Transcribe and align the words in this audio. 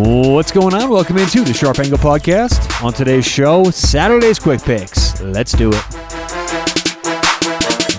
What's 0.00 0.52
going 0.52 0.74
on? 0.74 0.90
Welcome 0.90 1.18
into 1.18 1.42
the 1.42 1.52
Sharp 1.52 1.80
Angle 1.80 1.98
Podcast. 1.98 2.84
On 2.84 2.92
today's 2.92 3.26
show, 3.26 3.64
Saturday's 3.64 4.38
Quick 4.38 4.62
Picks. 4.62 5.20
Let's 5.20 5.50
do 5.50 5.70
it. 5.70 5.84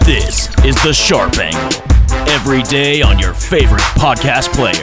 This 0.06 0.48
is 0.64 0.82
the 0.82 0.94
Sharp 0.94 1.38
Angle. 1.38 1.82
Every 2.30 2.64
day 2.64 3.02
on 3.02 3.20
your 3.20 3.34
favorite 3.34 3.82
podcast 3.98 4.54
player. 4.54 4.80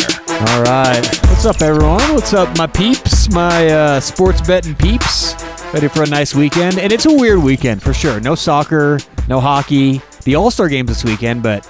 All 0.50 0.62
right. 0.64 1.02
What's 1.30 1.46
up, 1.46 1.62
everyone? 1.62 2.02
What's 2.12 2.34
up, 2.34 2.54
my 2.58 2.66
peeps, 2.66 3.30
my 3.30 3.66
uh, 3.66 4.00
sports 4.00 4.46
betting 4.46 4.74
peeps? 4.74 5.42
Ready 5.72 5.88
for 5.88 6.02
a 6.02 6.06
nice 6.06 6.34
weekend? 6.34 6.78
And 6.78 6.92
it's 6.92 7.06
a 7.06 7.14
weird 7.14 7.42
weekend 7.42 7.82
for 7.82 7.94
sure. 7.94 8.20
No 8.20 8.34
soccer, 8.34 8.98
no 9.26 9.40
hockey. 9.40 10.02
The 10.24 10.34
All 10.34 10.50
Star 10.50 10.68
games 10.68 10.90
this 10.90 11.02
weekend, 11.02 11.42
but 11.42 11.66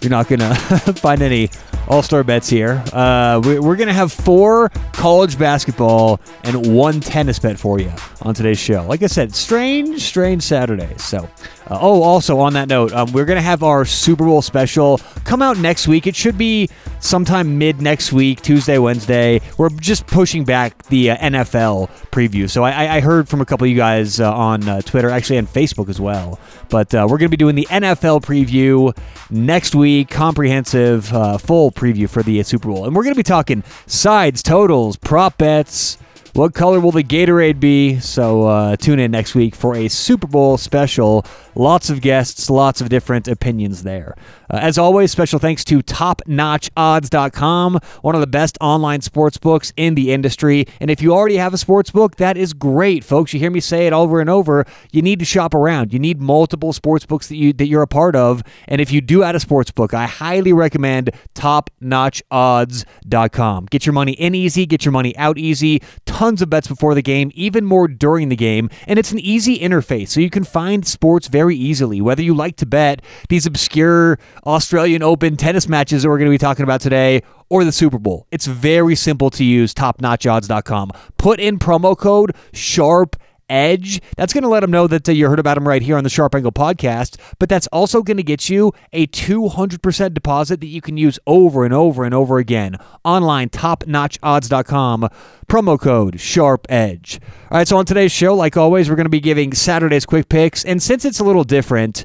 you're 0.00 0.10
not 0.10 0.26
going 0.26 0.40
to 0.40 0.54
find 0.94 1.22
any 1.22 1.50
all 1.88 2.02
Star 2.02 2.22
bets 2.22 2.48
here. 2.48 2.82
Uh, 2.92 3.40
we, 3.44 3.58
we're 3.58 3.76
going 3.76 3.88
to 3.88 3.94
have 3.94 4.12
four 4.12 4.68
college 4.92 5.38
basketball 5.38 6.20
and 6.44 6.74
one 6.74 7.00
tennis 7.00 7.38
bet 7.38 7.58
for 7.58 7.80
you 7.80 7.92
on 8.22 8.34
today's 8.34 8.58
show. 8.58 8.84
Like 8.86 9.02
I 9.02 9.06
said, 9.06 9.34
strange, 9.34 10.02
strange 10.02 10.42
Saturday. 10.42 10.94
So, 10.98 11.28
uh, 11.70 11.78
oh, 11.80 12.02
also 12.02 12.38
on 12.38 12.54
that 12.54 12.68
note, 12.68 12.92
um, 12.92 13.12
we're 13.12 13.24
going 13.24 13.36
to 13.36 13.42
have 13.42 13.62
our 13.62 13.84
Super 13.84 14.24
Bowl 14.24 14.42
special 14.42 14.98
come 15.24 15.42
out 15.42 15.58
next 15.58 15.86
week. 15.86 16.06
It 16.06 16.16
should 16.16 16.38
be 16.38 16.68
sometime 17.00 17.58
mid 17.58 17.80
next 17.80 18.12
week, 18.12 18.40
Tuesday, 18.40 18.78
Wednesday. 18.78 19.40
We're 19.56 19.68
just 19.68 20.06
pushing 20.06 20.44
back 20.44 20.82
the 20.84 21.10
uh, 21.10 21.16
NFL 21.16 21.90
preview. 22.10 22.48
So 22.48 22.64
I, 22.64 22.96
I, 22.96 23.00
heard 23.00 23.28
from 23.28 23.40
a 23.40 23.44
couple 23.44 23.64
of 23.64 23.70
you 23.70 23.76
guys 23.76 24.20
uh, 24.20 24.32
on 24.32 24.68
uh, 24.68 24.80
Twitter, 24.80 25.10
actually 25.10 25.38
on 25.38 25.46
Facebook 25.46 25.88
as 25.88 26.00
well. 26.00 26.40
But 26.68 26.94
uh, 26.94 27.06
we're 27.08 27.18
going 27.18 27.30
to 27.30 27.36
be 27.36 27.36
doing 27.36 27.54
the 27.54 27.66
NFL 27.66 28.22
preview 28.22 28.96
next 29.30 29.74
week, 29.74 30.10
comprehensive, 30.10 31.12
uh, 31.12 31.38
full 31.38 31.70
preview 31.70 32.08
for 32.08 32.22
the 32.22 32.42
Super 32.42 32.68
Bowl. 32.68 32.86
And 32.86 32.94
we're 32.96 33.04
going 33.04 33.14
to 33.14 33.18
be 33.18 33.22
talking 33.22 33.62
sides, 33.86 34.42
totals, 34.42 34.96
prop 34.96 35.38
bets. 35.38 35.98
What 36.34 36.54
color 36.54 36.78
will 36.78 36.92
the 36.92 37.02
Gatorade 37.02 37.58
be? 37.58 37.98
So 38.00 38.76
tune 38.76 39.00
in 39.00 39.10
next 39.10 39.34
week 39.34 39.56
for 39.56 39.74
a 39.74 39.88
Super 39.88 40.26
Bowl 40.26 40.56
special. 40.56 41.24
Lots 41.58 41.90
of 41.90 42.00
guests, 42.00 42.48
lots 42.48 42.80
of 42.80 42.88
different 42.88 43.26
opinions 43.26 43.82
there. 43.82 44.14
Uh, 44.48 44.58
as 44.58 44.78
always, 44.78 45.10
special 45.10 45.40
thanks 45.40 45.64
to 45.64 45.82
TopNotchOdds.com, 45.82 47.80
one 48.02 48.14
of 48.14 48.20
the 48.20 48.28
best 48.28 48.56
online 48.60 49.00
sports 49.00 49.38
books 49.38 49.72
in 49.76 49.96
the 49.96 50.12
industry. 50.12 50.66
And 50.80 50.88
if 50.88 51.02
you 51.02 51.12
already 51.12 51.36
have 51.36 51.52
a 51.52 51.58
sports 51.58 51.90
book, 51.90 52.14
that 52.16 52.36
is 52.36 52.52
great, 52.52 53.02
folks. 53.02 53.34
You 53.34 53.40
hear 53.40 53.50
me 53.50 53.58
say 53.58 53.88
it 53.88 53.92
over 53.92 54.20
and 54.20 54.30
over. 54.30 54.66
You 54.92 55.02
need 55.02 55.18
to 55.18 55.24
shop 55.24 55.52
around. 55.52 55.92
You 55.92 55.98
need 55.98 56.20
multiple 56.20 56.72
sports 56.72 57.04
books 57.04 57.26
that 57.26 57.34
you 57.34 57.52
that 57.54 57.66
you're 57.66 57.82
a 57.82 57.88
part 57.88 58.14
of. 58.14 58.44
And 58.68 58.80
if 58.80 58.92
you 58.92 59.00
do 59.00 59.24
add 59.24 59.34
a 59.34 59.40
sports 59.40 59.72
book, 59.72 59.92
I 59.92 60.06
highly 60.06 60.52
recommend 60.52 61.10
TopNotchOdds.com. 61.34 63.66
Get 63.66 63.84
your 63.84 63.92
money 63.92 64.12
in 64.12 64.36
easy, 64.36 64.64
get 64.64 64.84
your 64.84 64.92
money 64.92 65.16
out 65.16 65.38
easy. 65.38 65.82
Tons 66.06 66.40
of 66.40 66.50
bets 66.50 66.68
before 66.68 66.94
the 66.94 67.02
game, 67.02 67.32
even 67.34 67.64
more 67.64 67.88
during 67.88 68.28
the 68.28 68.36
game, 68.36 68.70
and 68.86 68.96
it's 68.98 69.10
an 69.10 69.18
easy 69.18 69.58
interface, 69.58 70.10
so 70.10 70.20
you 70.20 70.30
can 70.30 70.44
find 70.44 70.86
sports 70.86 71.26
very 71.26 71.47
easily. 71.56 72.00
Whether 72.00 72.22
you 72.22 72.34
like 72.34 72.56
to 72.56 72.66
bet 72.66 73.02
these 73.28 73.46
obscure 73.46 74.18
Australian 74.46 75.02
Open 75.02 75.36
tennis 75.36 75.68
matches 75.68 76.02
that 76.02 76.08
we're 76.08 76.18
going 76.18 76.30
to 76.30 76.34
be 76.34 76.38
talking 76.38 76.62
about 76.62 76.80
today, 76.80 77.22
or 77.50 77.64
the 77.64 77.72
Super 77.72 77.98
Bowl. 77.98 78.26
It's 78.30 78.46
very 78.46 78.94
simple 78.94 79.30
to 79.30 79.44
use, 79.44 79.72
topnotchodds.com. 79.72 80.92
Put 81.16 81.40
in 81.40 81.58
promo 81.58 81.96
code 81.96 82.34
SHARP 82.52 83.16
edge. 83.48 84.00
That's 84.16 84.32
going 84.32 84.42
to 84.42 84.48
let 84.48 84.60
them 84.60 84.70
know 84.70 84.86
that 84.86 85.08
uh, 85.08 85.12
you 85.12 85.28
heard 85.28 85.38
about 85.38 85.54
them 85.54 85.66
right 85.66 85.82
here 85.82 85.96
on 85.96 86.04
the 86.04 86.10
Sharp 86.10 86.34
Angle 86.34 86.52
podcast, 86.52 87.18
but 87.38 87.48
that's 87.48 87.66
also 87.68 88.02
going 88.02 88.16
to 88.16 88.22
get 88.22 88.48
you 88.48 88.72
a 88.92 89.06
200% 89.08 90.14
deposit 90.14 90.60
that 90.60 90.66
you 90.66 90.80
can 90.80 90.96
use 90.96 91.18
over 91.26 91.64
and 91.64 91.74
over 91.74 92.04
and 92.04 92.14
over 92.14 92.38
again. 92.38 92.76
Online, 93.04 93.48
topnotchodds.com, 93.48 95.08
promo 95.48 95.80
code 95.80 96.20
Sharp 96.20 96.66
Edge. 96.68 97.20
All 97.50 97.58
right, 97.58 97.68
so 97.68 97.76
on 97.76 97.86
today's 97.86 98.12
show, 98.12 98.34
like 98.34 98.56
always, 98.56 98.88
we're 98.88 98.96
going 98.96 99.06
to 99.06 99.10
be 99.10 99.20
giving 99.20 99.52
Saturday's 99.52 100.06
quick 100.06 100.28
picks, 100.28 100.64
and 100.64 100.82
since 100.82 101.04
it's 101.04 101.20
a 101.20 101.24
little 101.24 101.44
different, 101.44 102.04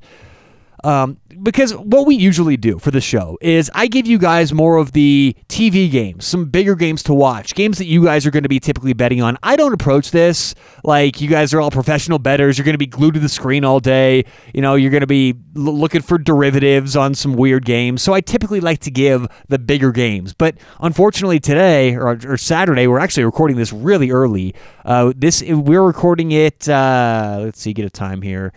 um, 0.84 1.18
because 1.44 1.76
what 1.76 2.08
we 2.08 2.16
usually 2.16 2.56
do 2.56 2.80
for 2.80 2.90
the 2.90 3.02
show 3.02 3.38
is 3.42 3.70
I 3.76 3.88
give 3.88 4.08
you 4.08 4.18
guys 4.18 4.54
more 4.54 4.78
of 4.78 4.94
the 4.94 5.36
TV 5.50 5.92
games, 5.92 6.26
some 6.26 6.46
bigger 6.46 6.74
games 6.74 7.04
to 7.04 7.14
watch, 7.14 7.54
games 7.54 7.78
that 7.80 7.86
you 7.86 8.06
guys 8.06 8.26
are 8.26 8.32
going 8.32 8.44
to 8.44 8.50
be 8.50 8.60
typically 8.60 8.94
betting 8.94 9.22
on. 9.22 9.38
I 9.44 9.58
don't 9.58 9.74
approach 9.74 10.12
this 10.12 10.56
like 10.84 11.20
you 11.20 11.28
guys 11.28 11.54
are 11.54 11.60
all 11.60 11.70
professional 11.70 12.18
bettors. 12.18 12.58
You're 12.58 12.66
going 12.66 12.76
to 12.76 12.80
be 12.80 12.88
glued 12.88 13.16
to 13.16 13.20
the 13.20 13.30
screen 13.30 13.66
all 13.66 13.82
day. 13.82 14.24
You 14.54 14.62
know, 14.62 14.76
you're 14.76 14.92
going 14.92 15.02
to 15.02 15.08
be 15.08 15.36
l- 15.56 15.78
looking 15.78 16.02
for 16.02 16.18
derivatives 16.18 16.96
on 16.96 17.14
some 17.14 17.34
weird 17.34 17.66
games. 17.66 18.02
So 18.02 18.14
I 18.14 18.22
typically 18.22 18.62
like 18.62 18.80
to 18.80 18.92
give 18.92 19.28
the 19.50 19.60
bigger 19.60 19.92
games. 19.92 20.34
But 20.34 20.56
unfortunately, 20.80 21.42
today 21.42 21.96
or, 21.96 22.18
or 22.26 22.38
Saturday, 22.38 22.88
we're 22.88 23.00
actually 23.00 23.26
recording 23.26 23.58
this 23.58 23.74
really 23.74 24.12
early. 24.12 24.56
Uh, 24.86 25.12
this 25.16 25.44
we're 25.44 25.84
recording 25.84 26.32
it. 26.32 26.70
Uh, 26.70 27.42
let's 27.44 27.60
see, 27.60 27.74
get 27.74 27.86
a 27.86 27.90
time 27.90 28.22
here 28.22 28.54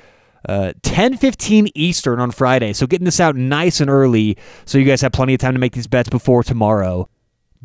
uh, 0.49 0.73
10 0.83 1.17
15 1.17 1.69
Eastern 1.75 2.21
on 2.21 2.31
Friday. 2.31 2.73
So 2.73 2.87
getting 2.87 3.05
this 3.05 3.21
out 3.21 3.37
nice 3.37 3.81
and 3.81 3.91
early 3.91 4.37
so 4.65 4.79
you 4.79 4.85
guys 4.85 5.01
have 5.01 5.13
plenty 5.13 5.35
of 5.35 5.41
time 5.41 5.55
to 5.55 5.61
make 5.61 5.73
these 5.73 5.87
bets 5.87 6.09
before 6.09 6.43
tomorrow. 6.43 7.09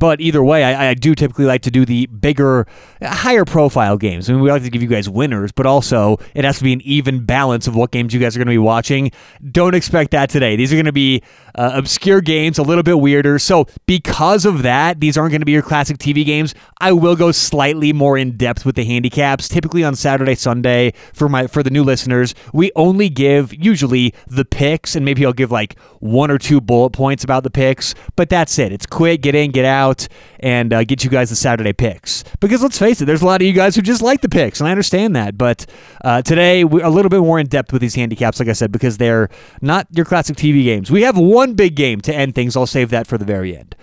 But 0.01 0.19
either 0.19 0.43
way, 0.43 0.63
I, 0.63 0.89
I, 0.89 0.93
do 0.95 1.13
typically 1.13 1.45
like 1.45 1.61
to 1.61 1.69
do 1.69 1.85
the 1.85 2.07
bigger, 2.07 2.65
higher 3.03 3.45
profile 3.45 3.99
games. 3.99 4.27
I 4.27 4.33
mean, 4.33 4.41
we 4.41 4.49
like 4.49 4.63
to 4.63 4.71
give 4.71 4.81
you 4.81 4.87
guys 4.87 5.07
winners, 5.07 5.51
but 5.51 5.67
also 5.67 6.17
it 6.33 6.43
has 6.43 6.57
to 6.57 6.63
be 6.63 6.73
an 6.73 6.81
even 6.81 7.23
balance 7.23 7.67
of 7.67 7.75
what 7.75 7.91
games 7.91 8.11
you 8.11 8.19
guys 8.19 8.35
are 8.35 8.39
going 8.39 8.47
to 8.47 8.51
be 8.51 8.57
watching. 8.57 9.11
Don't 9.51 9.75
expect 9.75 10.09
that 10.09 10.31
today. 10.31 10.55
These 10.55 10.73
are 10.73 10.75
going 10.75 10.85
to 10.85 10.91
be 10.91 11.21
uh, 11.53 11.73
obscure 11.75 12.19
games, 12.19 12.57
a 12.57 12.63
little 12.63 12.81
bit 12.81 12.99
weirder. 12.99 13.37
So 13.37 13.67
because 13.85 14.43
of 14.43 14.63
that, 14.63 14.99
these 14.99 15.19
aren't 15.19 15.33
going 15.33 15.41
to 15.41 15.45
be 15.45 15.51
your 15.51 15.61
classic 15.61 15.99
TV 15.99 16.25
games. 16.25 16.55
I 16.79 16.93
will 16.93 17.15
go 17.15 17.31
slightly 17.31 17.93
more 17.93 18.17
in 18.17 18.37
depth 18.37 18.65
with 18.65 18.77
the 18.77 18.85
handicaps. 18.85 19.47
Typically 19.47 19.83
on 19.83 19.93
Saturday, 19.93 20.33
Sunday 20.33 20.93
for 21.13 21.29
my 21.29 21.45
for 21.45 21.61
the 21.61 21.69
new 21.69 21.83
listeners, 21.83 22.33
we 22.53 22.71
only 22.75 23.07
give 23.07 23.53
usually 23.53 24.15
the 24.25 24.45
picks, 24.45 24.95
and 24.95 25.05
maybe 25.05 25.23
I'll 25.27 25.31
give 25.31 25.51
like 25.51 25.77
one 25.99 26.31
or 26.31 26.39
two 26.39 26.59
bullet 26.59 26.89
points 26.89 27.23
about 27.23 27.43
the 27.43 27.51
picks. 27.51 27.93
But 28.15 28.29
that's 28.29 28.57
it. 28.57 28.71
It's 28.71 28.87
quick, 28.87 29.21
get 29.21 29.35
in, 29.35 29.51
get 29.51 29.65
out 29.65 29.90
out 29.91 30.07
and 30.39 30.73
uh, 30.73 30.83
get 30.83 31.03
you 31.03 31.09
guys 31.09 31.29
the 31.29 31.35
Saturday 31.35 31.73
picks. 31.73 32.23
Because 32.39 32.63
let's 32.63 32.79
face 32.79 33.01
it, 33.01 33.05
there's 33.05 33.21
a 33.21 33.25
lot 33.25 33.41
of 33.41 33.47
you 33.47 33.53
guys 33.53 33.75
who 33.75 33.81
just 33.81 34.01
like 34.01 34.21
the 34.21 34.29
picks, 34.29 34.59
and 34.59 34.67
I 34.67 34.71
understand 34.71 35.15
that. 35.15 35.37
But 35.37 35.65
uh, 36.03 36.21
today, 36.21 36.63
we're 36.63 36.83
a 36.83 36.89
little 36.89 37.09
bit 37.09 37.19
more 37.19 37.39
in 37.39 37.47
depth 37.47 37.71
with 37.71 37.81
these 37.81 37.95
handicaps, 37.95 38.39
like 38.39 38.49
I 38.49 38.53
said, 38.53 38.71
because 38.71 38.97
they're 38.97 39.29
not 39.61 39.87
your 39.91 40.05
classic 40.05 40.37
TV 40.37 40.63
games. 40.63 40.89
We 40.89 41.03
have 41.03 41.17
one 41.17 41.53
big 41.53 41.75
game 41.75 42.01
to 42.01 42.15
end 42.15 42.35
things. 42.35 42.55
I'll 42.55 42.65
save 42.65 42.89
that 42.89 43.07
for 43.07 43.17
the 43.17 43.25
very 43.25 43.55
end. 43.55 43.75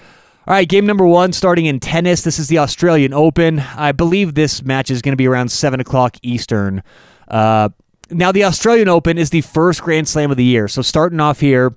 All 0.47 0.55
right, 0.55 0.67
game 0.67 0.87
number 0.87 1.07
one 1.07 1.35
starting 1.35 1.67
in 1.67 1.79
tennis. 1.79 2.23
This 2.23 2.39
is 2.39 2.49
the 2.49 2.59
Australian 2.59 3.13
Open. 3.13 3.61
I 3.61 3.93
believe 3.93 4.35
this 4.35 4.63
match 4.63 4.91
is 4.91 5.03
going 5.03 5.13
to 5.13 5.17
be 5.17 5.29
around 5.29 5.51
7 5.51 5.79
o'clock 5.79 6.17
Eastern. 6.23 6.83
Uh, 7.29 7.69
now, 8.11 8.33
the 8.33 8.45
Australian 8.45 8.89
Open 8.89 9.19
is 9.19 9.29
the 9.29 9.43
first 9.43 9.83
Grand 9.83 10.09
Slam 10.09 10.31
of 10.31 10.39
the 10.39 10.45
year. 10.45 10.67
So, 10.67 10.81
starting 10.81 11.21
off 11.21 11.41
here, 11.41 11.77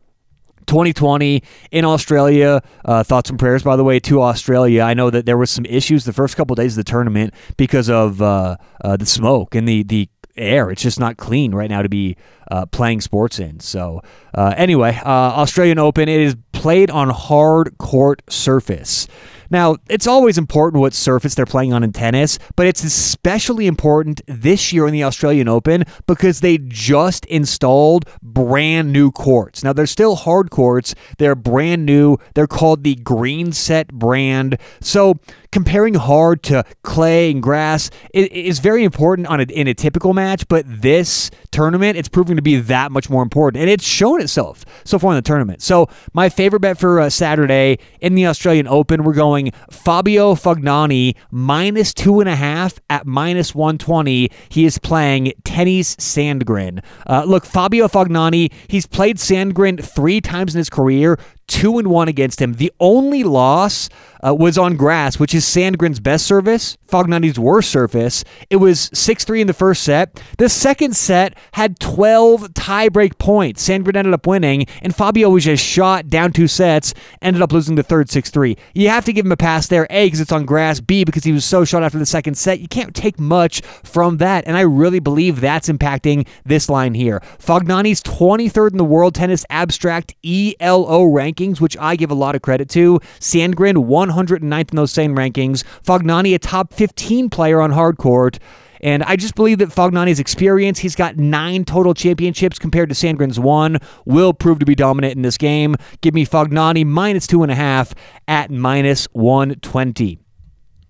2020 0.68 1.44
in 1.72 1.86
Australia. 1.86 2.62
Uh, 2.86 3.04
thoughts 3.04 3.30
and 3.30 3.40
prayers, 3.40 3.64
by 3.64 3.76
the 3.76 3.84
way, 3.84 4.00
to 4.00 4.22
Australia. 4.22 4.84
I 4.84 4.94
know 4.94 5.10
that 5.10 5.26
there 5.26 5.38
was 5.38 5.50
some 5.50 5.66
issues 5.66 6.06
the 6.06 6.14
first 6.14 6.36
couple 6.36 6.54
of 6.54 6.58
days 6.58 6.78
of 6.78 6.86
the 6.86 6.92
tournament 6.92 7.34
because 7.58 7.90
of 7.90 8.22
uh, 8.22 8.58
uh, 8.84 8.98
the 8.98 9.06
smoke 9.06 9.56
and 9.56 9.68
the 9.68 9.84
the 9.84 10.10
air. 10.38 10.72
It's 10.72 10.82
just 10.82 11.00
not 11.00 11.18
clean 11.18 11.54
right 11.54 11.70
now 11.70 11.82
to 11.82 11.90
be 11.90 12.18
uh, 12.50 12.66
playing 12.66 13.02
sports 13.02 13.40
in. 13.40 13.60
So 13.60 14.02
uh, 14.34 14.54
anyway, 14.58 15.00
uh, 15.04 15.10
Australian 15.10 15.80
Open. 15.80 16.10
It 16.10 16.22
is 16.22 16.36
played 16.52 16.90
on 16.92 17.10
hard 17.10 17.78
court 17.78 18.22
surface. 18.30 19.08
Now, 19.52 19.76
it's 19.90 20.08
always 20.08 20.38
important 20.38 20.82
what 20.82 20.94
surface 20.94 21.36
they're 21.36 21.46
playing 21.46 21.74
on 21.74 21.84
in 21.84 21.92
tennis, 21.92 22.40
but 22.56 22.66
it's 22.66 22.84
especially 22.84 23.68
important 23.68 24.22
this 24.26 24.74
year 24.74 24.88
in 24.88 24.94
the 24.94 25.04
Australian 25.04 25.48
Open 25.48 25.84
because 26.08 26.40
they 26.40 26.58
just 26.58 27.26
installed 27.26 28.06
brand 28.22 28.92
new 28.92 29.12
courts. 29.12 29.64
Now, 29.64 29.74
they're 29.74 29.86
still 29.86 30.16
hard 30.16 30.50
courts, 30.50 30.96
they're 31.18 31.36
brand 31.36 31.86
new. 31.86 32.18
They're 32.34 32.48
called 32.48 32.84
the 32.84 32.96
Green 32.96 33.52
Set 33.52 33.90
brand. 33.90 34.58
So, 34.80 35.20
comparing 35.52 35.96
hard 35.96 36.44
to 36.44 36.64
clay 36.84 37.30
and 37.30 37.44
grass 37.44 37.90
is 38.14 38.60
very 38.60 38.84
important 38.86 39.28
on 39.28 39.42
a, 39.42 39.44
in 39.44 39.68
a 39.68 39.74
typical 39.74 40.14
match, 40.14 40.48
but 40.48 40.64
this 40.66 41.30
tournament, 41.52 41.98
it's 41.98 42.08
proving 42.08 42.38
to 42.38 42.42
be 42.42 42.56
that 42.56 42.92
much 42.92 43.10
more 43.10 43.22
important, 43.22 43.62
and 43.62 43.70
it's 43.70 43.84
shown 43.84 44.22
itself 44.22 44.64
so 44.86 44.98
far 44.98 45.12
in 45.12 45.16
the 45.18 45.22
tournament. 45.22 45.62
So 45.62 45.90
my 46.14 46.30
favorite 46.30 46.62
bet 46.62 46.78
for 46.78 47.02
uh, 47.02 47.10
Saturday 47.10 47.80
in 48.00 48.16
the 48.16 48.28
Australian 48.28 48.68
Open, 48.68 49.04
we're 49.04 49.14
going 49.14 49.41
Fabio 49.72 50.36
Fognini 50.36 51.16
minus 51.32 51.94
two 51.94 52.20
and 52.20 52.30
a 52.30 52.36
half 52.36 52.80
at 52.90 53.08
minus 53.08 53.56
120. 53.56 54.30
He 54.50 54.66
is 54.66 54.78
playing 54.78 55.34
Tennys 55.44 55.96
Sandgren. 55.98 56.84
Uh, 57.08 57.24
look, 57.26 57.46
Fabio 57.46 57.88
Fognini, 57.88 58.52
he's 58.68 58.86
played 58.86 59.18
Sandgren 59.18 59.84
three 59.84 60.22
times 60.22 60.54
in 60.54 60.60
his 60.60 60.70
career 60.70 61.18
two 61.52 61.78
and 61.78 61.90
one 61.90 62.08
against 62.08 62.42
him. 62.42 62.54
The 62.54 62.72
only 62.80 63.24
loss 63.24 63.90
uh, 64.26 64.34
was 64.34 64.58
on 64.58 64.78
grass, 64.78 65.20
which 65.20 65.36
is 65.36 65.44
Sandgren's 65.44 66.00
best 66.00 66.26
service, 66.26 66.78
Fognini's 66.88 67.38
worst 67.38 67.70
surface. 67.70 68.24
It 68.50 68.58
was 68.58 68.90
6 68.94 69.26
3 69.26 69.42
in 69.42 69.48
the 69.48 69.54
first 69.54 69.84
set. 69.84 70.22
The 70.38 70.48
second 70.48 70.96
set 70.96 71.38
had 71.54 71.80
12 71.80 72.54
tiebreak 72.54 73.18
points. 73.18 73.68
Sandgren 73.68 73.96
ended 73.96 74.14
up 74.14 74.26
winning, 74.26 74.66
and 74.82 74.96
Fabio 74.96 75.30
was 75.30 75.44
just 75.44 75.64
shot 75.64 76.08
down 76.08 76.32
two 76.32 76.48
sets, 76.48 76.94
ended 77.22 77.42
up 77.42 77.52
losing 77.52 77.76
the 77.76 77.84
third 77.84 78.10
6 78.10 78.30
3. 78.30 78.56
You 78.74 78.90
have 78.90 79.06
to 79.06 79.14
give 79.14 79.26
him 79.26 79.32
a 79.32 79.38
pass 79.38 79.68
there, 79.68 79.88
A, 79.90 80.06
because 80.06 80.22
it's 80.22 80.32
on 80.32 80.46
grass, 80.46 80.80
B, 80.80 81.04
because 81.04 81.26
he 81.26 81.34
was 81.34 81.44
so 81.44 81.66
shot 81.66 81.84
after 81.84 82.00
the 82.00 82.06
second 82.06 82.36
set. 82.36 82.62
You 82.62 82.70
can't 82.70 82.96
take 82.96 83.20
much 83.20 83.62
from 83.84 84.18
that, 84.18 84.46
and 84.48 84.56
I 84.56 84.62
really 84.62 85.00
believe 85.00 85.42
that's 85.42 85.68
impacting 85.68 86.28
this 86.46 86.70
line 86.70 86.94
here. 86.94 87.22
Fognini's 87.40 88.02
23rd 88.02 88.72
in 88.72 88.78
the 88.78 88.86
world 88.86 89.16
tennis 89.16 89.46
abstract 89.50 90.16
ELO 90.24 91.04
rankings, 91.42 91.60
which 91.60 91.78
I 91.78 91.96
give 91.96 92.12
a 92.12 92.16
lot 92.16 92.36
of 92.36 92.42
credit 92.42 92.70
to. 92.70 93.00
Sandgren, 93.20 93.86
109th 93.86 94.72
in 94.72 94.76
those 94.76 94.92
same 94.92 95.16
rankings. 95.16 95.64
Fognini, 95.84 96.34
a 96.36 96.40
top 96.40 96.74
15 96.74 97.30
player 97.30 97.62
on 97.62 97.72
hard 97.72 97.98
court. 97.98 98.40
And 98.84 99.04
I 99.04 99.16
just 99.16 99.36
believe 99.36 99.60
that 99.60 99.70
Fognini's 99.70 100.20
experience, 100.20 100.80
he's 100.80 100.96
got 100.96 101.16
nine 101.16 101.66
total 101.66 101.94
championships 101.94 102.58
compared 102.58 102.90
to 102.90 102.96
Sandgren's 102.96 103.40
one, 103.40 103.78
will 104.06 104.34
prove 104.34 104.58
to 104.60 104.66
be 104.66 104.74
dominant 104.74 105.16
in 105.16 105.22
this 105.22 105.38
game. 105.38 105.76
Give 106.02 106.16
me 106.16 106.26
Fognini 106.26 106.86
minus 106.86 107.28
two 107.28 107.44
and 107.44 107.52
a 107.52 107.56
half 107.56 107.94
at 108.28 108.50
minus 108.50 109.06
120. 109.12 110.20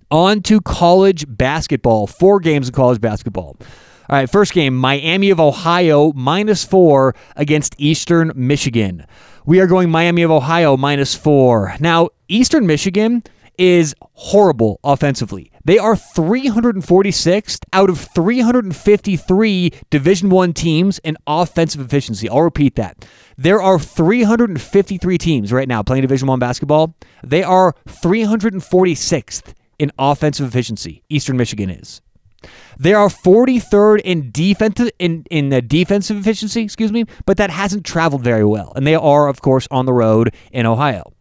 On 0.10 0.42
to 0.44 0.62
college 0.62 1.26
basketball. 1.28 2.08
Four 2.08 2.40
games 2.40 2.70
of 2.70 2.74
college 2.74 3.02
basketball. 3.02 3.58
All 4.12 4.18
right, 4.18 4.30
first 4.30 4.52
game 4.52 4.76
Miami 4.76 5.30
of 5.30 5.40
Ohio 5.40 6.12
minus 6.12 6.66
four 6.66 7.16
against 7.38 7.76
Eastern 7.78 8.34
Michigan. 8.36 9.06
We 9.46 9.62
are 9.62 9.68
going 9.68 9.90
Miami 9.90 10.22
of 10.24 10.32
Ohio 10.32 10.76
minus 10.76 11.16
four. 11.16 11.76
Now, 11.80 12.10
Eastern 12.28 12.68
Michigan 12.68 13.24
is 13.58 13.96
horrible 14.12 14.82
offensively. 14.84 15.50
They 15.64 15.78
are 15.78 15.96
346th 15.96 17.60
out 17.72 17.90
of 17.90 18.00
353 18.00 19.74
Division 19.90 20.30
1 20.30 20.54
teams 20.56 21.00
in 21.00 21.16
offensive 21.26 21.80
efficiency. 21.80 22.28
I'll 22.28 22.42
repeat 22.42 22.76
that. 22.76 23.06
There 23.38 23.62
are 23.62 23.80
353 23.80 25.18
teams 25.20 25.54
right 25.54 25.70
now 25.70 25.84
playing 25.84 26.02
Division 26.02 26.28
1 26.28 26.38
basketball. 26.38 26.98
They 27.24 27.44
are 27.44 27.76
346th 27.88 29.54
in 29.80 29.90
offensive 29.98 30.46
efficiency. 30.50 31.02
Eastern 31.08 31.38
Michigan 31.38 31.70
is. 31.70 32.02
They 32.78 32.94
are 32.94 33.08
43rd 33.08 34.02
in 34.02 34.32
defensive 34.32 34.92
in 35.00 35.26
in 35.30 35.50
the 35.50 35.62
defensive 35.62 36.18
efficiency, 36.18 36.62
excuse 36.62 36.92
me, 36.92 37.06
but 37.26 37.38
that 37.38 37.50
hasn't 37.50 37.86
traveled 37.86 38.24
very 38.24 38.46
well. 38.46 38.74
And 38.76 38.86
they 38.86 38.96
are 38.96 39.28
of 39.28 39.42
course 39.42 39.68
on 39.72 39.86
the 39.86 39.94
road 39.94 40.34
in 40.52 40.66
Ohio. 40.66 41.14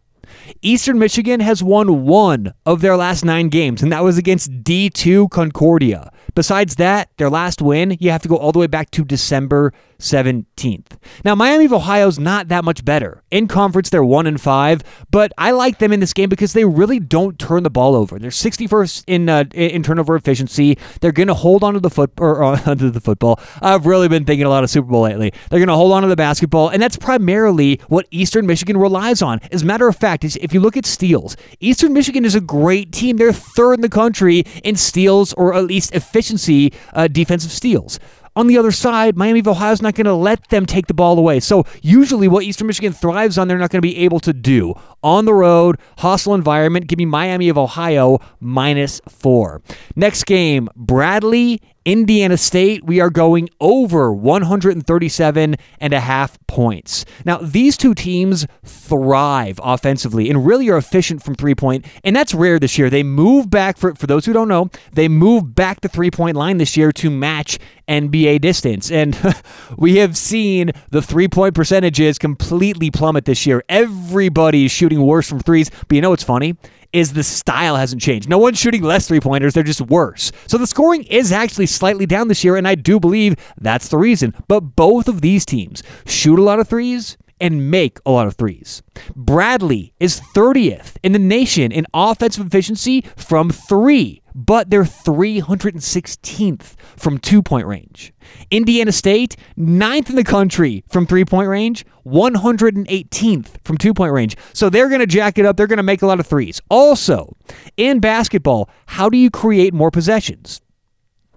Eastern 0.61 0.99
Michigan 0.99 1.39
has 1.39 1.63
won 1.63 2.05
one 2.05 2.53
of 2.65 2.81
their 2.81 2.95
last 2.95 3.25
nine 3.25 3.49
games, 3.49 3.81
and 3.81 3.91
that 3.91 4.03
was 4.03 4.17
against 4.17 4.63
D2 4.63 5.29
Concordia. 5.29 6.11
Besides 6.35 6.75
that, 6.75 7.09
their 7.17 7.29
last 7.29 7.61
win, 7.61 7.97
you 7.99 8.11
have 8.11 8.21
to 8.21 8.29
go 8.29 8.37
all 8.37 8.51
the 8.51 8.59
way 8.59 8.67
back 8.67 8.91
to 8.91 9.03
December 9.03 9.73
17th. 10.01 10.97
Now, 11.23 11.35
Miami 11.35 11.65
of 11.65 11.73
Ohio 11.73 12.07
is 12.07 12.19
not 12.19 12.47
that 12.49 12.63
much 12.63 12.83
better. 12.83 13.23
In 13.31 13.47
conference, 13.47 13.89
they're 13.89 14.03
1 14.03 14.27
and 14.27 14.39
5, 14.39 14.83
but 15.09 15.31
I 15.37 15.51
like 15.51 15.79
them 15.79 15.91
in 15.91 15.99
this 15.99 16.13
game 16.13 16.29
because 16.29 16.53
they 16.53 16.65
really 16.65 16.99
don't 16.99 17.39
turn 17.39 17.63
the 17.63 17.69
ball 17.69 17.95
over. 17.95 18.19
They're 18.19 18.29
61st 18.29 19.03
in 19.07 19.29
uh, 19.29 19.45
in 19.53 19.83
turnover 19.83 20.15
efficiency. 20.15 20.77
They're 20.99 21.11
going 21.11 21.27
to 21.27 21.33
hold 21.33 21.63
on 21.63 21.73
to 21.73 21.79
the 21.79 21.89
foot 21.89 22.11
or 22.19 22.43
uh, 22.43 22.61
onto 22.65 22.89
the 22.89 22.99
football. 22.99 23.39
I've 23.61 23.85
really 23.85 24.07
been 24.07 24.25
thinking 24.25 24.45
a 24.45 24.49
lot 24.49 24.63
of 24.63 24.69
Super 24.69 24.89
Bowl 24.89 25.03
lately. 25.03 25.31
They're 25.49 25.59
going 25.59 25.67
to 25.67 25.75
hold 25.75 25.93
on 25.93 26.01
to 26.01 26.07
the 26.07 26.15
basketball, 26.15 26.69
and 26.69 26.81
that's 26.81 26.97
primarily 26.97 27.79
what 27.87 28.07
Eastern 28.11 28.45
Michigan 28.45 28.77
relies 28.77 29.21
on. 29.21 29.39
As 29.51 29.61
a 29.61 29.65
matter 29.65 29.87
of 29.87 29.95
fact, 29.95 30.23
if 30.23 30.53
you 30.53 30.59
look 30.59 30.77
at 30.77 30.85
steals, 30.85 31.37
Eastern 31.59 31.93
Michigan 31.93 32.25
is 32.25 32.35
a 32.35 32.41
great 32.41 32.91
team. 32.91 33.17
They're 33.17 33.33
third 33.33 33.75
in 33.75 33.81
the 33.81 33.89
country 33.89 34.43
in 34.63 34.75
steals 34.75 35.33
or 35.33 35.53
at 35.53 35.65
least 35.65 35.93
efficiency 35.93 36.73
uh, 36.93 37.07
defensive 37.07 37.51
steals. 37.51 37.99
On 38.33 38.47
the 38.47 38.57
other 38.57 38.71
side, 38.71 39.17
Miami 39.17 39.41
of 39.41 39.47
Ohio 39.49 39.73
is 39.73 39.81
not 39.81 39.93
going 39.93 40.05
to 40.05 40.13
let 40.13 40.47
them 40.49 40.65
take 40.65 40.87
the 40.87 40.93
ball 40.93 41.19
away. 41.19 41.41
So 41.41 41.65
usually, 41.81 42.29
what 42.29 42.43
Eastern 42.43 42.67
Michigan 42.67 42.93
thrives 42.93 43.37
on, 43.37 43.49
they're 43.49 43.57
not 43.57 43.71
going 43.71 43.79
to 43.79 43.87
be 43.87 43.97
able 43.97 44.21
to 44.21 44.31
do 44.31 44.73
on 45.03 45.25
the 45.25 45.33
road, 45.33 45.77
hostile 45.99 46.33
environment. 46.33 46.87
Give 46.87 46.97
me 46.97 47.05
Miami 47.05 47.49
of 47.49 47.57
Ohio 47.57 48.19
minus 48.39 49.01
four. 49.07 49.61
Next 49.95 50.25
game, 50.25 50.69
Bradley 50.75 51.61
Indiana 51.83 52.37
State, 52.37 52.85
we 52.85 52.99
are 52.99 53.09
going 53.09 53.49
over 53.59 54.13
137 54.13 55.55
and 55.79 55.93
a 55.93 55.99
half 55.99 56.37
points. 56.45 57.05
Now, 57.25 57.37
these 57.37 57.75
two 57.75 57.95
teams 57.95 58.45
thrive 58.63 59.59
offensively 59.63 60.29
and 60.29 60.45
really 60.45 60.69
are 60.69 60.77
efficient 60.77 61.23
from 61.23 61.33
three 61.33 61.55
point, 61.55 61.85
and 62.03 62.15
that's 62.15 62.35
rare 62.35 62.59
this 62.59 62.77
year. 62.77 62.91
They 62.91 63.01
move 63.01 63.49
back, 63.49 63.77
for, 63.77 63.95
for 63.95 64.05
those 64.05 64.25
who 64.25 64.33
don't 64.33 64.47
know, 64.47 64.69
they 64.93 65.07
move 65.07 65.55
back 65.55 65.81
the 65.81 65.87
three 65.87 66.11
point 66.11 66.37
line 66.37 66.57
this 66.57 66.77
year 66.77 66.91
to 66.91 67.09
match 67.09 67.57
NBA 67.87 68.41
distance. 68.41 68.91
And 68.91 69.17
we 69.77 69.97
have 69.97 70.15
seen 70.15 70.71
the 70.91 71.01
three 71.01 71.27
point 71.27 71.55
percentages 71.55 72.19
completely 72.19 72.91
plummet 72.91 73.25
this 73.25 73.47
year. 73.47 73.63
Everybody's 73.69 74.69
shooting 74.71 74.90
worse 74.99 75.29
from 75.29 75.39
threes, 75.39 75.69
but 75.87 75.95
you 75.95 76.01
know 76.01 76.09
what's 76.09 76.23
funny? 76.23 76.55
is 76.93 77.13
the 77.13 77.23
style 77.23 77.75
hasn't 77.77 78.01
changed. 78.01 78.27
No 78.29 78.37
one's 78.37 78.59
shooting 78.59 78.83
less 78.83 79.07
three 79.07 79.19
pointers, 79.19 79.53
they're 79.53 79.63
just 79.63 79.81
worse. 79.81 80.31
So 80.47 80.57
the 80.57 80.67
scoring 80.67 81.03
is 81.03 81.31
actually 81.31 81.67
slightly 81.67 82.05
down 82.05 82.27
this 82.27 82.43
year, 82.43 82.57
and 82.57 82.67
I 82.67 82.75
do 82.75 82.99
believe 82.99 83.35
that's 83.57 83.87
the 83.87 83.97
reason. 83.97 84.33
But 84.47 84.75
both 84.75 85.07
of 85.07 85.21
these 85.21 85.45
teams 85.45 85.83
shoot 86.05 86.37
a 86.37 86.43
lot 86.43 86.59
of 86.59 86.67
threes 86.67 87.17
and 87.39 87.71
make 87.71 87.97
a 88.05 88.11
lot 88.11 88.27
of 88.27 88.35
threes. 88.35 88.83
Bradley 89.15 89.93
is 89.99 90.21
30th 90.35 90.95
in 91.01 91.11
the 91.11 91.19
nation 91.19 91.71
in 91.71 91.87
offensive 91.93 92.45
efficiency 92.45 93.01
from 93.17 93.49
three, 93.49 94.20
but 94.33 94.69
they're 94.69 94.83
316th 94.83 96.75
from 96.97 97.17
two 97.17 97.41
point 97.41 97.67
range. 97.67 98.13
Indiana 98.49 98.91
State, 98.91 99.35
ninth 99.55 100.09
in 100.09 100.15
the 100.15 100.23
country 100.23 100.83
from 100.89 101.05
three 101.05 101.25
point 101.25 101.47
range, 101.47 101.85
118th 102.05 103.47
from 103.63 103.77
two 103.77 103.93
point 103.93 104.13
range. 104.13 104.35
So 104.53 104.69
they're 104.69 104.89
going 104.89 105.01
to 105.01 105.07
jack 105.07 105.37
it 105.37 105.45
up. 105.45 105.57
They're 105.57 105.67
going 105.67 105.77
to 105.77 105.83
make 105.83 106.01
a 106.01 106.07
lot 106.07 106.19
of 106.19 106.27
threes. 106.27 106.61
Also, 106.69 107.35
in 107.77 107.99
basketball, 107.99 108.69
how 108.87 109.09
do 109.09 109.17
you 109.17 109.29
create 109.29 109.73
more 109.73 109.91
possessions? 109.91 110.61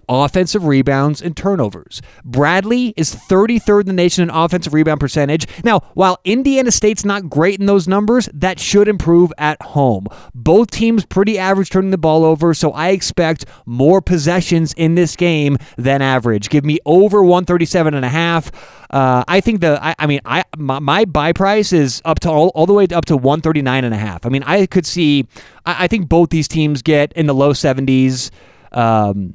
Offensive 0.09 0.65
rebounds 0.65 1.23
and 1.23 1.37
turnovers. 1.37 2.03
Bradley 2.25 2.95
is 2.97 3.15
33rd 3.15 3.81
in 3.83 3.87
the 3.87 3.93
nation 3.93 4.23
in 4.23 4.31
offensive 4.31 4.75
rebound 4.75 5.01
percentage. 5.01 5.47
Now, 5.65 5.81
while 5.95 6.19
Indiana 6.25 6.71
State's 6.71 7.05
not 7.05 7.29
great 7.29 7.61
in 7.61 7.67
those 7.67 7.89
numbers, 7.89 8.29
that 8.33 8.59
should 8.59 8.89
improve 8.89 9.33
at 9.39 9.61
home. 9.63 10.07
Both 10.35 10.71
teams 10.71 11.05
pretty 11.05 11.39
average 11.39 11.71
turning 11.71 11.91
the 11.91 11.99
ball 11.99 12.25
over, 12.25 12.55
so 12.55 12.73
I 12.73 12.91
expect 12.91 13.45
more 13.67 14.01
possessions 14.01 14.73
in 14.75 14.95
this 14.95 15.17
game 15.17 15.59
than 15.77 16.03
average. 16.03 16.51
Give 16.51 16.65
me 16.65 16.79
over 16.85 17.23
137 17.23 17.95
and 17.95 18.05
a 18.05 18.09
half. 18.09 18.51
Uh, 18.91 19.25
I 19.27 19.41
think 19.41 19.61
the 19.61 19.83
I, 19.85 19.95
I 19.99 20.07
mean 20.07 20.21
I 20.25 20.45
my, 20.57 20.79
my, 20.79 21.05
buy 21.05 21.33
price 21.33 21.73
is 21.73 22.01
up 22.05 22.21
to 22.21 22.31
all, 22.31 22.53
all 22.55 22.65
the 22.65 22.73
way 22.73 22.87
up 22.93 23.07
to 23.07 23.17
139 23.17 23.85
and 23.85 23.93
a 23.93 23.99
half. 23.99 24.25
I 24.25 24.29
mean 24.29 24.45
I 24.45 24.67
could 24.67 24.87
see 24.87 25.27
I, 25.67 25.85
I 25.85 25.89
think 25.89 26.09
both 26.09 26.31
these 26.31 26.47
teams 26.47 26.81
get 26.81 27.13
in 27.15 27.27
the 27.27 27.35
low 27.35 27.53
70s. 27.53 28.31
Um, 28.71 29.35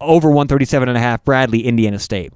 over 0.00 0.28
137 0.28 0.88
and 0.88 0.96
a 0.96 1.00
half. 1.00 1.24
Bradley, 1.24 1.66
Indiana 1.66 1.98
State. 1.98 2.32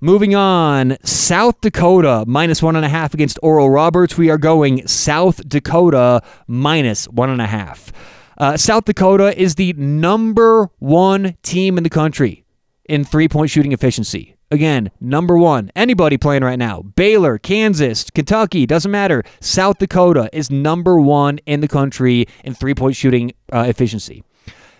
Moving 0.00 0.34
on, 0.34 0.98
South 1.02 1.60
Dakota 1.62 2.24
minus 2.26 2.62
one 2.62 2.76
and 2.76 2.84
a 2.84 2.88
half 2.88 3.14
against 3.14 3.38
Oral 3.42 3.70
Roberts. 3.70 4.18
We 4.18 4.28
are 4.28 4.36
going 4.36 4.86
South 4.86 5.48
Dakota 5.48 6.22
minus 6.46 7.06
one 7.08 7.30
and 7.30 7.40
a 7.40 7.46
half. 7.46 7.90
Uh, 8.36 8.56
South 8.56 8.84
Dakota 8.84 9.40
is 9.40 9.54
the 9.54 9.72
number 9.74 10.68
one 10.78 11.36
team 11.42 11.78
in 11.78 11.84
the 11.84 11.90
country 11.90 12.44
in 12.84 13.04
three 13.04 13.28
point 13.28 13.50
shooting 13.50 13.72
efficiency. 13.72 14.36
Again, 14.50 14.90
number 15.00 15.38
one. 15.38 15.70
Anybody 15.74 16.18
playing 16.18 16.44
right 16.44 16.58
now, 16.58 16.82
Baylor, 16.82 17.38
Kansas, 17.38 18.10
Kentucky, 18.10 18.66
doesn't 18.66 18.90
matter. 18.90 19.22
South 19.40 19.78
Dakota 19.78 20.28
is 20.32 20.50
number 20.50 21.00
one 21.00 21.38
in 21.46 21.60
the 21.60 21.68
country 21.68 22.26
in 22.44 22.54
three 22.54 22.74
point 22.74 22.94
shooting 22.94 23.32
uh, 23.52 23.64
efficiency. 23.66 24.22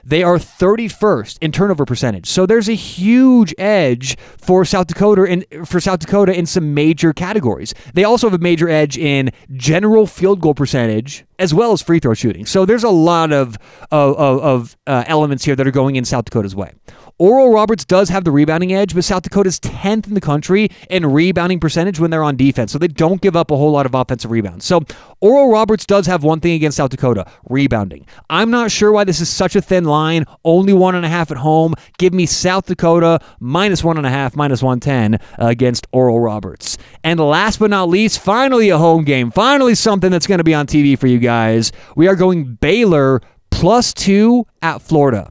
They 0.04 0.22
are 0.22 0.36
31st 0.36 1.38
in 1.40 1.52
turnover 1.52 1.84
percentage. 1.84 2.26
So 2.26 2.46
there's 2.46 2.68
a 2.68 2.74
huge 2.74 3.54
edge 3.58 4.18
for 4.18 4.64
South 4.64 4.86
Dakota 4.86 5.24
in 5.24 5.44
for 5.64 5.80
South 5.80 6.00
Dakota 6.00 6.36
in 6.36 6.46
some 6.46 6.74
major 6.74 7.12
categories. 7.12 7.74
They 7.94 8.04
also 8.04 8.28
have 8.28 8.38
a 8.38 8.42
major 8.42 8.68
edge 8.68 8.98
in 8.98 9.30
general 9.52 10.06
field 10.06 10.40
goal 10.40 10.54
percentage 10.54 11.24
as 11.38 11.52
well 11.52 11.72
as 11.72 11.82
free 11.82 11.98
throw 11.98 12.14
shooting. 12.14 12.46
So 12.46 12.64
there's 12.64 12.84
a 12.84 12.90
lot 12.90 13.32
of 13.32 13.56
of, 13.90 14.16
of 14.16 14.76
uh, 14.86 15.04
elements 15.06 15.44
here 15.44 15.56
that 15.56 15.66
are 15.66 15.72
going 15.72 15.96
in 15.96 16.04
South 16.04 16.26
Dakota's 16.26 16.54
way. 16.54 16.72
Oral 17.18 17.52
Roberts 17.52 17.84
does 17.84 18.08
have 18.08 18.24
the 18.24 18.32
rebounding 18.32 18.72
edge, 18.72 18.92
but 18.92 19.04
South 19.04 19.22
Dakota's 19.22 19.60
10th 19.60 20.08
in 20.08 20.14
the 20.14 20.20
country 20.20 20.68
in 20.90 21.06
rebounding 21.06 21.60
percentage 21.60 22.00
when 22.00 22.10
they're 22.10 22.24
on 22.24 22.36
defense. 22.36 22.72
So 22.72 22.78
they 22.78 22.88
don't 22.88 23.20
give 23.20 23.36
up 23.36 23.52
a 23.52 23.56
whole 23.56 23.70
lot 23.70 23.86
of 23.86 23.94
offensive 23.94 24.32
rebounds. 24.32 24.64
So 24.64 24.82
Oral 25.20 25.48
Roberts 25.48 25.86
does 25.86 26.08
have 26.08 26.24
one 26.24 26.40
thing 26.40 26.54
against 26.54 26.76
South 26.76 26.90
Dakota 26.90 27.24
rebounding. 27.48 28.04
I'm 28.28 28.50
not 28.50 28.72
sure 28.72 28.90
why 28.90 29.04
this 29.04 29.20
is 29.20 29.28
such 29.28 29.54
a 29.54 29.62
thin 29.62 29.84
line. 29.84 30.24
Only 30.44 30.72
one 30.72 30.96
and 30.96 31.06
a 31.06 31.08
half 31.08 31.30
at 31.30 31.36
home. 31.36 31.74
Give 31.98 32.12
me 32.12 32.26
South 32.26 32.66
Dakota 32.66 33.20
minus 33.38 33.84
one 33.84 33.96
and 33.96 34.06
a 34.06 34.10
half, 34.10 34.34
minus 34.34 34.60
110 34.60 35.14
uh, 35.14 35.46
against 35.46 35.86
Oral 35.92 36.18
Roberts. 36.18 36.78
And 37.04 37.20
last 37.20 37.60
but 37.60 37.70
not 37.70 37.88
least, 37.88 38.18
finally 38.18 38.70
a 38.70 38.78
home 38.78 39.04
game. 39.04 39.30
Finally 39.30 39.76
something 39.76 40.10
that's 40.10 40.26
going 40.26 40.38
to 40.38 40.44
be 40.44 40.54
on 40.54 40.66
TV 40.66 40.98
for 40.98 41.06
you 41.06 41.20
guys. 41.20 41.70
We 41.94 42.08
are 42.08 42.16
going 42.16 42.54
Baylor 42.56 43.20
plus 43.52 43.94
two 43.94 44.46
at 44.62 44.82
Florida. 44.82 45.30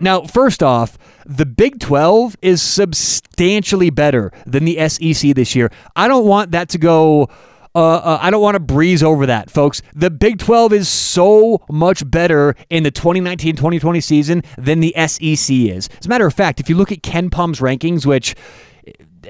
Now, 0.00 0.22
first 0.22 0.62
off, 0.62 0.98
the 1.24 1.46
Big 1.46 1.80
12 1.80 2.36
is 2.42 2.62
substantially 2.62 3.90
better 3.90 4.32
than 4.46 4.64
the 4.64 4.88
SEC 4.88 5.34
this 5.34 5.54
year. 5.54 5.70
I 5.94 6.08
don't 6.08 6.26
want 6.26 6.50
that 6.52 6.68
to 6.70 6.78
go. 6.78 7.28
Uh, 7.74 7.96
uh, 7.96 8.18
I 8.22 8.30
don't 8.30 8.40
want 8.40 8.54
to 8.54 8.60
breeze 8.60 9.02
over 9.02 9.26
that, 9.26 9.50
folks. 9.50 9.82
The 9.94 10.10
Big 10.10 10.38
12 10.38 10.72
is 10.72 10.88
so 10.88 11.62
much 11.70 12.08
better 12.10 12.54
in 12.70 12.84
the 12.84 12.90
2019 12.90 13.56
2020 13.56 14.00
season 14.00 14.42
than 14.56 14.80
the 14.80 14.94
SEC 14.96 15.54
is. 15.54 15.88
As 15.98 16.06
a 16.06 16.08
matter 16.08 16.26
of 16.26 16.34
fact, 16.34 16.60
if 16.60 16.70
you 16.70 16.76
look 16.76 16.92
at 16.92 17.02
KenPom's 17.02 17.60
rankings, 17.60 18.06
which 18.06 18.34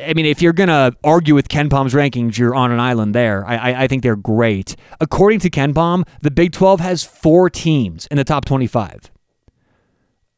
I 0.00 0.14
mean, 0.14 0.26
if 0.26 0.42
you're 0.42 0.52
going 0.52 0.68
to 0.68 0.94
argue 1.02 1.35
with 1.35 1.49
KenPom's 1.49 1.94
rankings, 1.94 2.37
you're 2.37 2.54
on 2.54 2.70
an 2.70 2.80
island 2.80 3.14
there. 3.14 3.46
I, 3.46 3.56
I, 3.56 3.82
I, 3.85 3.88
think 3.88 4.02
they're 4.02 4.14
great. 4.14 4.76
According 5.00 5.40
to 5.40 5.50
KenPom, 5.50 6.06
the 6.20 6.30
Big 6.30 6.52
12 6.52 6.80
has 6.80 7.02
four 7.02 7.49
teams 7.49 8.06
in 8.08 8.18
the 8.18 8.25
top 8.25 8.44
25. 8.44 9.11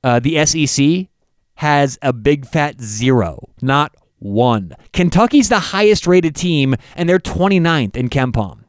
Uh, 0.03 0.21
the 0.21 0.45
SEC 0.47 1.09
has 1.55 1.99
a 2.03 2.13
big 2.13 2.47
fat 2.47 2.81
zero, 2.81 3.49
not 3.61 3.95
one. 4.19 4.75
Kentucky's 4.93 5.49
the 5.49 5.59
highest 5.59 6.07
rated 6.07 6.37
team, 6.37 6.77
and 6.97 7.09
they're 7.09 7.19
29th 7.19 7.97
in 7.97 8.09
KenPom. 8.09 8.65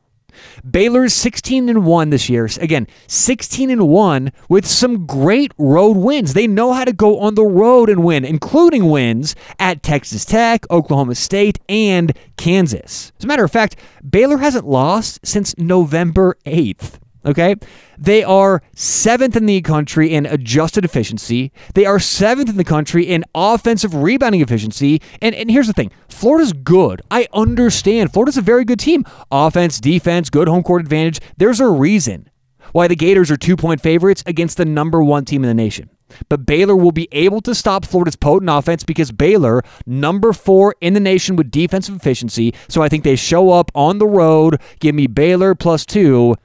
Baylor's 0.70 1.14
16 1.14 1.70
and 1.70 1.86
1 1.86 2.10
this 2.10 2.30
year. 2.30 2.48
Again, 2.60 2.88
16 3.08 3.70
and 3.70 3.88
1 3.88 4.32
with 4.48 4.66
some 4.66 5.06
great 5.06 5.52
road 5.58 5.98
wins. 5.98 6.34
They 6.34 6.48
know 6.48 6.74
how 6.74 6.86
to 6.86 6.94
go 6.94 7.20
on 7.20 7.36
the 7.36 7.46
road 7.46 7.90
and 7.90 8.04
win, 8.04 8.24
including 8.26 8.90
wins 8.90 9.36
at 9.60 9.84
Texas 9.84 10.26
Tech, 10.26 10.70
Oklahoma 10.72 11.16
State, 11.16 11.60
and 11.68 12.18
Kansas. 12.38 13.12
As 13.18 13.26
a 13.26 13.28
matter 13.28 13.44
of 13.44 13.52
fact, 13.52 13.76
Baylor 14.08 14.38
hasn't 14.38 14.66
lost 14.66 15.20
since 15.26 15.58
November 15.58 16.38
8th. 16.46 17.00
Okay? 17.26 17.56
They 17.98 18.24
are 18.24 18.62
seventh 18.76 19.36
in 19.36 19.46
the 19.46 19.62
country 19.62 20.14
in 20.14 20.26
adjusted 20.26 20.86
efficiency. 20.86 21.52
They 21.74 21.86
are 21.86 22.00
seventh 22.00 22.50
in 22.50 22.58
the 22.58 22.64
country 22.64 23.04
in 23.04 23.26
offensive 23.36 23.94
rebounding 23.94 24.42
efficiency. 24.42 25.02
And, 25.22 25.36
and 25.36 25.52
here's 25.52 25.68
the 25.68 25.74
thing 25.74 25.92
Florida's 26.08 26.54
good. 26.54 27.02
I 27.12 27.28
understand. 27.34 28.14
Florida's 28.14 28.38
a 28.38 28.42
very 28.42 28.66
good 28.66 28.80
team. 28.80 29.06
Offense, 29.32 29.80
defense, 29.80 30.30
good 30.30 30.48
home 30.48 30.64
court 30.64 30.82
advantage. 30.82 31.20
There's 31.38 31.60
a 31.60 31.68
reason 31.68 32.30
why 32.72 32.88
the 32.88 32.96
Gators 32.96 33.32
are 33.32 33.38
two 33.38 33.58
point 33.58 33.82
favorites 33.82 34.24
against 34.26 34.58
the 34.58 34.66
number 34.66 35.04
one 35.04 35.26
team 35.26 35.44
in 35.44 35.48
the 35.48 35.54
nation. 35.54 35.90
But 36.28 36.46
Baylor 36.46 36.76
will 36.76 36.92
be 36.92 37.08
able 37.12 37.42
to 37.42 37.54
stop 37.54 37.86
Florida's 37.86 38.16
potent 38.16 38.50
offense 38.50 38.84
because 38.84 39.12
Baylor, 39.12 39.62
number 39.86 40.34
four 40.34 40.76
in 40.82 40.94
the 40.94 41.00
nation 41.00 41.36
with 41.36 41.52
defensive 41.52 41.96
efficiency. 41.96 42.54
So 42.68 42.82
I 42.82 42.90
think 42.90 43.04
they 43.04 43.16
show 43.16 43.52
up 43.52 43.72
on 43.76 44.00
the 44.00 44.08
road. 44.08 44.60
Give 44.80 44.96
me 44.96 45.06
Baylor 45.08 45.54
plus 45.54 45.86
two 45.86 46.36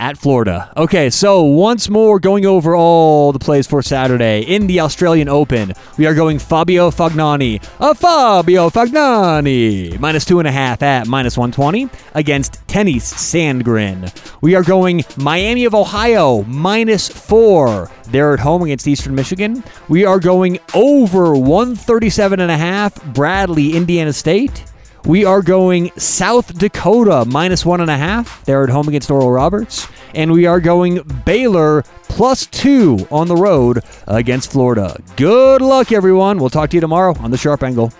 at 0.00 0.16
Florida. 0.16 0.72
Okay, 0.76 1.10
so 1.10 1.42
once 1.42 1.90
more 1.90 2.18
going 2.18 2.46
over 2.46 2.74
all 2.74 3.32
the 3.32 3.38
plays 3.38 3.66
for 3.66 3.82
Saturday 3.82 4.40
in 4.40 4.66
the 4.66 4.80
Australian 4.80 5.28
Open. 5.28 5.74
We 5.98 6.06
are 6.06 6.14
going 6.14 6.38
Fabio 6.38 6.90
Fognini. 6.90 7.62
A 7.78 7.94
Fabio 7.94 8.70
Fognini. 8.70 10.00
Minus 10.00 10.24
two 10.24 10.38
and 10.38 10.48
a 10.48 10.52
half 10.52 10.82
at 10.82 11.06
minus 11.06 11.36
120 11.36 11.90
against 12.14 12.66
Tennys 12.66 13.02
Sandgren. 13.02 14.10
We 14.40 14.54
are 14.54 14.62
going 14.62 15.04
Miami 15.18 15.66
of 15.66 15.74
Ohio. 15.74 16.42
Minus 16.44 17.08
four. 17.08 17.90
They're 18.08 18.32
at 18.32 18.40
home 18.40 18.62
against 18.62 18.88
Eastern 18.88 19.14
Michigan. 19.14 19.62
We 19.88 20.06
are 20.06 20.18
going 20.18 20.58
over 20.74 21.34
137 21.34 22.40
and 22.40 22.50
a 22.50 22.56
half. 22.56 23.04
Bradley, 23.12 23.76
Indiana 23.76 24.14
State. 24.14 24.64
We 25.04 25.24
are 25.24 25.42
going 25.42 25.90
South 25.96 26.58
Dakota 26.58 27.24
minus 27.26 27.64
one 27.64 27.80
and 27.80 27.90
a 27.90 27.96
half. 27.96 28.44
They're 28.44 28.62
at 28.64 28.70
home 28.70 28.88
against 28.88 29.10
Oral 29.10 29.30
Roberts. 29.30 29.88
And 30.14 30.32
we 30.32 30.46
are 30.46 30.60
going 30.60 31.02
Baylor 31.24 31.82
plus 32.02 32.46
two 32.46 33.06
on 33.10 33.28
the 33.28 33.36
road 33.36 33.82
against 34.06 34.52
Florida. 34.52 35.00
Good 35.16 35.62
luck, 35.62 35.92
everyone. 35.92 36.38
We'll 36.38 36.50
talk 36.50 36.70
to 36.70 36.76
you 36.76 36.80
tomorrow 36.80 37.14
on 37.20 37.30
The 37.30 37.38
Sharp 37.38 37.62
Angle. 37.62 37.92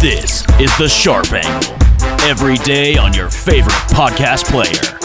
This 0.00 0.44
is 0.58 0.76
The 0.78 0.88
Sharp 0.88 1.32
Angle. 1.32 1.74
Every 2.28 2.56
day 2.58 2.96
on 2.96 3.14
your 3.14 3.30
favorite 3.30 3.72
podcast 3.88 4.46
player. 4.46 4.99